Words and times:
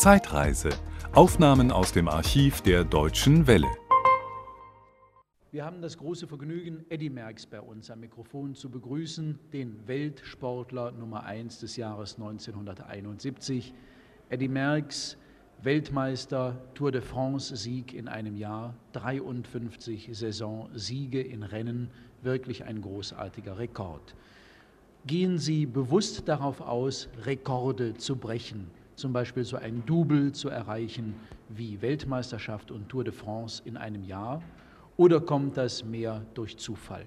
Zeitreise. 0.00 0.70
Aufnahmen 1.12 1.70
aus 1.70 1.92
dem 1.92 2.08
Archiv 2.08 2.62
der 2.62 2.84
Deutschen 2.84 3.46
Welle. 3.46 3.68
Wir 5.52 5.66
haben 5.66 5.82
das 5.82 5.98
große 5.98 6.26
Vergnügen, 6.26 6.86
Eddie 6.88 7.10
Merckx 7.10 7.44
bei 7.44 7.60
uns 7.60 7.90
am 7.90 8.00
Mikrofon 8.00 8.54
zu 8.54 8.70
begrüßen, 8.70 9.38
den 9.52 9.86
Weltsportler 9.86 10.92
Nummer 10.92 11.24
1 11.24 11.58
des 11.58 11.76
Jahres 11.76 12.14
1971. 12.14 13.74
Eddie 14.30 14.48
Merckx, 14.48 15.18
Weltmeister, 15.60 16.56
Tour 16.72 16.92
de 16.92 17.02
France 17.02 17.54
Sieg 17.54 17.92
in 17.92 18.08
einem 18.08 18.38
Jahr, 18.38 18.74
53 18.92 20.08
Saison-Siege 20.12 21.20
in 21.20 21.42
Rennen, 21.42 21.90
wirklich 22.22 22.64
ein 22.64 22.80
großartiger 22.80 23.58
Rekord. 23.58 24.14
Gehen 25.06 25.36
Sie 25.36 25.66
bewusst 25.66 26.26
darauf 26.26 26.62
aus, 26.62 27.10
Rekorde 27.26 27.92
zu 27.92 28.16
brechen, 28.16 28.70
zum 29.00 29.12
Beispiel 29.12 29.44
so 29.44 29.56
ein 29.56 29.82
Double 29.86 30.32
zu 30.32 30.48
erreichen 30.50 31.14
wie 31.48 31.80
Weltmeisterschaft 31.80 32.70
und 32.70 32.88
Tour 32.88 33.04
de 33.04 33.12
France 33.12 33.62
in 33.64 33.76
einem 33.76 34.04
Jahr? 34.04 34.42
Oder 34.96 35.20
kommt 35.20 35.56
das 35.56 35.82
mehr 35.84 36.22
durch 36.34 36.58
Zufall? 36.58 37.06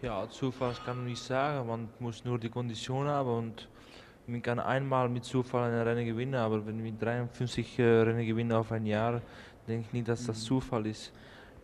Ja, 0.00 0.28
Zufall 0.30 0.74
kann 0.84 0.98
man 0.98 1.06
nicht 1.06 1.22
sagen. 1.22 1.66
Man 1.66 1.88
muss 1.98 2.24
nur 2.24 2.38
die 2.38 2.48
Kondition 2.48 3.06
haben 3.06 3.28
und 3.28 3.68
man 4.26 4.40
kann 4.40 4.60
einmal 4.60 5.08
mit 5.08 5.24
Zufall 5.24 5.70
ein 5.70 5.80
Rennen 5.80 6.06
gewinnen, 6.06 6.36
aber 6.36 6.64
wenn 6.64 6.82
wir 6.82 6.92
53 6.92 7.78
äh, 7.78 7.82
Rennen 7.82 8.24
gewinnen 8.24 8.52
auf 8.52 8.70
ein 8.70 8.86
Jahr, 8.86 9.20
denke 9.66 9.86
ich 9.88 9.92
nicht, 9.92 10.08
dass 10.08 10.26
das 10.26 10.42
Zufall 10.42 10.86
ist. 10.86 11.12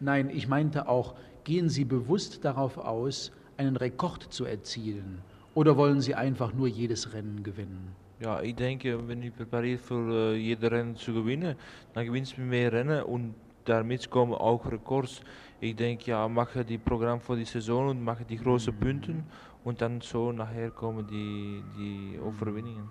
Nein, 0.01 0.31
ich 0.31 0.49
meinte 0.49 0.89
auch, 0.89 1.15
gehen 1.45 1.69
Sie 1.69 1.85
bewusst 1.85 2.45
darauf 2.45 2.79
aus, 2.79 3.33
einen 3.57 3.77
Rekord 3.77 4.25
zu 4.33 4.45
erzielen? 4.45 5.23
Oder 5.55 5.77
wollen 5.77 6.01
Sie 6.01 6.15
einfach 6.15 6.53
nur 6.53 6.69
jedes 6.69 7.13
Rennen 7.13 7.43
gewinnen? 7.43 7.95
Ja, 8.21 8.43
ich 8.43 8.57
denke, 8.57 9.07
wenn 9.07 9.23
ich 9.23 9.33
präpariert 9.33 9.81
für 9.81 10.33
äh, 10.33 10.37
jedes 10.37 10.69
Rennen 10.69 10.97
zu 10.97 11.15
gewinnen, 11.15 11.55
dann 11.95 12.05
gewinnst 12.05 12.37
du 12.37 12.41
mehr 12.41 12.73
Rennen 12.73 13.05
und 13.05 13.35
damit 13.65 14.11
kommen 14.11 14.35
auch 14.35 14.67
Rekords. 14.67 15.21
Ich 15.61 15.77
denke, 15.77 16.11
ja, 16.11 16.27
mache 16.27 16.65
die 16.65 16.79
Programm 16.79 17.21
für 17.21 17.37
die 17.37 17.45
Saison 17.45 17.91
und 17.91 18.03
mache 18.03 18.25
die 18.25 18.37
großen 18.37 18.75
Punkte 18.75 19.23
und 19.63 19.81
dann 19.81 20.01
so 20.01 20.33
nachher 20.33 20.71
kommen 20.71 21.07
die, 21.07 21.63
die 21.77 22.19
Overwinningen. 22.19 22.89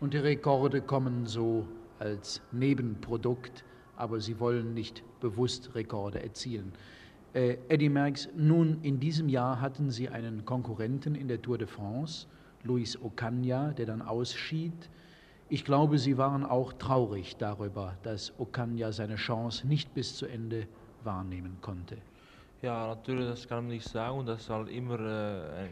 Und 0.00 0.12
die 0.12 0.18
Rekorde 0.18 0.80
kommen 0.80 1.26
so 1.26 1.68
als 2.00 2.42
Nebenprodukt, 2.50 3.64
aber 3.96 4.18
Sie 4.20 4.40
wollen 4.40 4.74
nicht 4.74 5.04
bewusst 5.20 5.72
Rekorde 5.76 6.20
erzielen. 6.20 6.72
Äh, 7.32 7.58
Eddie 7.68 7.88
Merckx, 7.88 8.28
nun 8.36 8.78
in 8.82 8.98
diesem 8.98 9.28
Jahr 9.28 9.60
hatten 9.60 9.92
Sie 9.92 10.08
einen 10.08 10.44
Konkurrenten 10.44 11.14
in 11.14 11.28
der 11.28 11.40
Tour 11.40 11.58
de 11.58 11.68
France, 11.68 12.26
Luis 12.64 12.98
Ocaña, 12.98 13.72
der 13.72 13.86
dann 13.86 14.02
ausschied. 14.02 14.90
Ich 15.48 15.64
glaube, 15.64 15.98
Sie 15.98 16.16
waren 16.18 16.44
auch 16.44 16.72
traurig 16.72 17.36
darüber, 17.36 17.96
dass 18.02 18.32
Ocaña 18.38 18.92
seine 18.92 19.16
Chance 19.16 19.66
nicht 19.66 19.94
bis 19.94 20.16
zu 20.16 20.26
Ende 20.26 20.66
wahrnehmen 21.04 21.58
konnte. 21.60 21.98
Ja, 22.62 22.86
natürlich, 22.86 23.28
das 23.28 23.46
kann 23.46 23.64
man 23.64 23.74
nicht 23.74 23.86
sagen 23.86 24.18
und 24.18 24.26
das 24.26 24.46
soll 24.46 24.70
immer, 24.70 24.98
äh, 24.98 25.64
ein, 25.64 25.70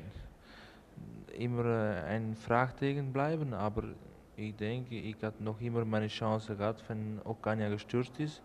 immer 1.38 1.64
äh, 1.64 2.02
ein 2.02 2.36
Fragezeichen 2.36 3.12
bleiben, 3.12 3.54
aber 3.54 3.84
ich 4.36 4.54
denke, 4.54 4.94
ich 4.94 5.16
habe 5.24 5.42
noch 5.42 5.58
immer 5.60 5.84
meine 5.86 6.08
Chance 6.08 6.54
gehabt, 6.54 6.84
wenn 6.88 7.18
Ocaña 7.20 7.70
gestürzt 7.70 8.18
ist. 8.20 8.42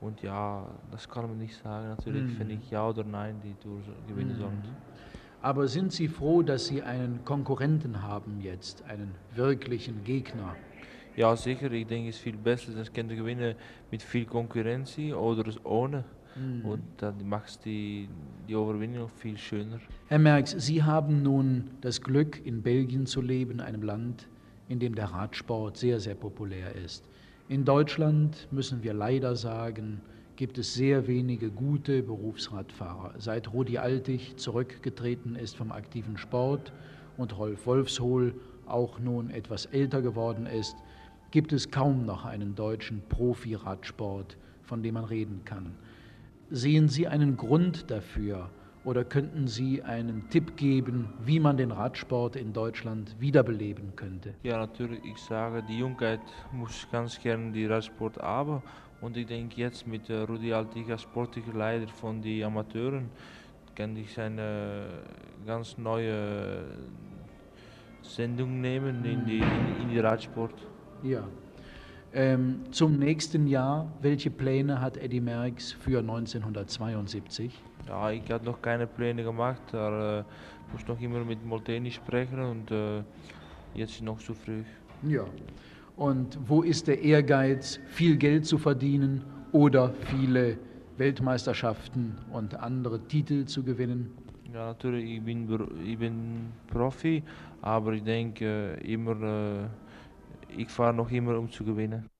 Und 0.00 0.20
ja, 0.22 0.66
das 0.90 1.08
kann 1.08 1.28
man 1.28 1.38
nicht 1.38 1.56
sagen, 1.62 1.88
natürlich, 1.88 2.24
mhm. 2.24 2.38
wenn 2.38 2.50
ich 2.50 2.70
ja 2.70 2.88
oder 2.88 3.04
nein 3.04 3.40
die 3.42 3.54
Tour 3.54 3.80
gewinnen 4.06 4.36
mhm. 4.36 4.40
sollte. 4.40 4.68
Aber 5.46 5.68
sind 5.68 5.92
Sie 5.92 6.08
froh, 6.08 6.42
dass 6.42 6.66
Sie 6.66 6.82
einen 6.82 7.24
Konkurrenten 7.24 8.02
haben 8.02 8.40
jetzt, 8.40 8.82
einen 8.88 9.14
wirklichen 9.36 10.02
Gegner? 10.02 10.56
Ja, 11.14 11.36
sicher. 11.36 11.70
Ich 11.70 11.86
denke, 11.86 12.08
es 12.08 12.16
ist 12.16 12.22
viel 12.22 12.36
besser, 12.36 12.72
das 12.72 12.92
können 12.92 13.10
gewinnen 13.10 13.54
mit 13.92 14.02
viel 14.02 14.24
Konkurrenz 14.24 14.98
oder 14.98 15.44
ohne. 15.62 16.02
Mhm. 16.34 16.64
Und 16.64 16.82
dann 16.96 17.28
macht 17.28 17.64
die, 17.64 18.08
die 18.48 18.54
Überwindung 18.54 19.08
viel 19.08 19.38
schöner. 19.38 19.78
Herr 20.08 20.18
Merckx, 20.18 20.56
Sie 20.58 20.82
haben 20.82 21.22
nun 21.22 21.70
das 21.80 22.00
Glück, 22.00 22.44
in 22.44 22.62
Belgien 22.62 23.06
zu 23.06 23.22
leben, 23.22 23.60
einem 23.60 23.82
Land, 23.82 24.26
in 24.68 24.80
dem 24.80 24.96
der 24.96 25.12
Radsport 25.12 25.76
sehr, 25.76 26.00
sehr 26.00 26.16
populär 26.16 26.74
ist. 26.74 27.08
In 27.48 27.64
Deutschland 27.64 28.48
müssen 28.50 28.82
wir 28.82 28.94
leider 28.94 29.36
sagen, 29.36 30.00
gibt 30.36 30.58
es 30.58 30.74
sehr 30.74 31.06
wenige 31.06 31.50
gute 31.50 32.02
Berufsradfahrer. 32.02 33.14
Seit 33.18 33.52
Rudi 33.52 33.78
Altig 33.78 34.36
zurückgetreten 34.36 35.34
ist 35.34 35.56
vom 35.56 35.72
aktiven 35.72 36.18
Sport 36.18 36.72
und 37.16 37.36
Rolf 37.36 37.66
Wolfshohl 37.66 38.34
auch 38.66 38.98
nun 38.98 39.30
etwas 39.30 39.66
älter 39.66 40.02
geworden 40.02 40.46
ist, 40.46 40.76
gibt 41.30 41.52
es 41.52 41.70
kaum 41.70 42.04
noch 42.04 42.24
einen 42.24 42.54
deutschen 42.54 43.02
Profi-Radsport, 43.08 44.36
von 44.62 44.82
dem 44.82 44.94
man 44.94 45.04
reden 45.04 45.42
kann. 45.44 45.74
Sehen 46.50 46.88
Sie 46.88 47.08
einen 47.08 47.36
Grund 47.36 47.90
dafür 47.90 48.50
oder 48.86 49.04
könnten 49.04 49.48
Sie 49.48 49.82
einen 49.82 50.30
Tipp 50.30 50.56
geben, 50.56 51.12
wie 51.18 51.40
man 51.40 51.56
den 51.56 51.72
Radsport 51.72 52.36
in 52.36 52.52
Deutschland 52.52 53.16
wiederbeleben 53.18 53.96
könnte? 53.96 54.34
Ja, 54.44 54.58
natürlich. 54.58 55.00
Ich 55.04 55.18
sage, 55.18 55.64
die 55.68 55.78
Jungheit 55.78 56.20
muss 56.52 56.86
ganz 56.92 57.20
gerne 57.20 57.50
die 57.50 57.66
Radsport 57.66 58.16
haben 58.18 58.62
und 59.00 59.16
ich 59.16 59.26
denke 59.26 59.60
jetzt 59.60 59.88
mit 59.88 60.08
äh, 60.08 60.20
Rudi 60.20 60.52
Altig 60.52 60.88
als 60.88 61.02
sportlicher 61.02 61.52
Leiter 61.52 61.88
von 61.88 62.22
den 62.22 62.44
Amateuren 62.44 63.10
kann 63.74 63.96
ich 63.96 64.18
eine 64.18 64.86
ganz 65.44 65.76
neue 65.76 66.64
Sendung 68.02 68.60
nehmen 68.60 69.04
in 69.04 69.26
die, 69.26 69.38
in, 69.38 69.82
in 69.82 69.88
die 69.90 69.98
Radsport. 69.98 70.54
Ja. 71.02 71.24
Ähm, 72.18 72.60
zum 72.70 72.98
nächsten 72.98 73.46
Jahr, 73.46 73.92
welche 74.00 74.30
Pläne 74.30 74.80
hat 74.80 74.96
Eddie 74.96 75.20
Merckx 75.20 75.72
für 75.72 75.98
1972? 75.98 77.52
Ja, 77.86 78.10
ich 78.10 78.30
habe 78.30 78.42
noch 78.42 78.62
keine 78.62 78.86
Pläne 78.86 79.22
gemacht, 79.22 79.74
aber 79.74 80.24
äh, 80.26 80.72
muss 80.72 80.88
noch 80.88 80.98
immer 80.98 81.22
mit 81.26 81.44
Molteni 81.44 81.90
sprechen 81.90 82.40
und 82.40 82.70
äh, 82.70 83.02
jetzt 83.74 83.96
ist 83.96 84.02
noch 84.02 84.18
zu 84.18 84.32
früh. 84.32 84.62
Ja. 85.06 85.26
Und 85.96 86.38
wo 86.48 86.62
ist 86.62 86.88
der 86.88 87.02
Ehrgeiz, 87.02 87.80
viel 87.88 88.16
Geld 88.16 88.46
zu 88.46 88.56
verdienen 88.56 89.22
oder 89.52 89.92
viele 90.06 90.56
Weltmeisterschaften 90.96 92.16
und 92.32 92.54
andere 92.54 92.98
Titel 93.08 93.44
zu 93.44 93.62
gewinnen? 93.62 94.16
Ja, 94.54 94.68
natürlich, 94.68 95.16
ich 95.16 95.22
bin, 95.22 95.46
ich 95.84 95.98
bin 95.98 96.50
Profi, 96.68 97.22
aber 97.60 97.92
ich 97.92 98.04
denke 98.04 98.78
immer, 98.82 99.20
äh, 99.20 99.68
ich 100.56 100.68
fahre 100.68 100.94
noch 100.94 101.10
immer, 101.10 101.38
um 101.38 101.50
zu 101.50 101.64
gewinnen. 101.64 102.10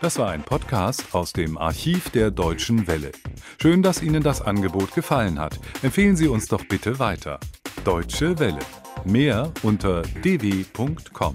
Das 0.00 0.18
war 0.18 0.30
ein 0.30 0.42
Podcast 0.42 1.14
aus 1.14 1.32
dem 1.32 1.56
Archiv 1.56 2.10
der 2.10 2.30
Deutschen 2.30 2.86
Welle. 2.86 3.12
Schön, 3.60 3.82
dass 3.82 4.02
Ihnen 4.02 4.22
das 4.22 4.42
Angebot 4.42 4.94
gefallen 4.94 5.38
hat. 5.38 5.58
Empfehlen 5.82 6.16
Sie 6.16 6.28
uns 6.28 6.46
doch 6.46 6.64
bitte 6.66 6.98
weiter. 6.98 7.40
Deutsche 7.84 8.38
Welle. 8.38 8.60
Mehr 9.04 9.50
unter 9.62 10.02
dw.com. 10.02 11.34